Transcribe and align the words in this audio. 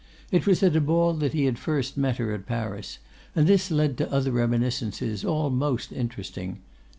It 0.31 0.47
was 0.47 0.63
at 0.63 0.75
a 0.75 0.81
ball 0.81 1.13
that 1.13 1.33
he 1.33 1.45
had 1.45 1.59
first 1.59 1.95
met 1.95 2.17
her 2.17 2.33
at 2.33 2.47
Paris, 2.47 2.97
and 3.35 3.45
this 3.45 3.69
led 3.69 3.97
to 3.99 4.11
other 4.11 4.31
reminiscences; 4.31 5.23
all 5.23 5.51
most 5.51 5.91
interesting. 5.91 6.57